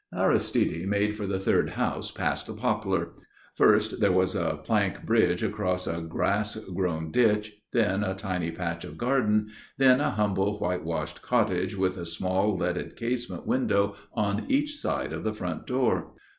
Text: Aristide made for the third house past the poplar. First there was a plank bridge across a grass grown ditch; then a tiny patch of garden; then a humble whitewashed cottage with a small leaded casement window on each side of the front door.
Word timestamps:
Aristide 0.15 0.87
made 0.87 1.15
for 1.15 1.27
the 1.27 1.39
third 1.39 1.69
house 1.73 2.09
past 2.09 2.47
the 2.47 2.55
poplar. 2.55 3.09
First 3.53 3.99
there 3.99 4.11
was 4.11 4.35
a 4.35 4.59
plank 4.63 5.03
bridge 5.05 5.43
across 5.43 5.85
a 5.85 6.01
grass 6.01 6.55
grown 6.55 7.11
ditch; 7.11 7.53
then 7.71 8.03
a 8.03 8.15
tiny 8.15 8.49
patch 8.49 8.83
of 8.83 8.97
garden; 8.97 9.49
then 9.77 10.01
a 10.01 10.09
humble 10.09 10.57
whitewashed 10.57 11.21
cottage 11.21 11.77
with 11.77 11.97
a 11.97 12.07
small 12.07 12.57
leaded 12.57 12.95
casement 12.95 13.45
window 13.45 13.95
on 14.11 14.45
each 14.49 14.75
side 14.75 15.13
of 15.13 15.23
the 15.23 15.35
front 15.35 15.67
door. 15.67 16.15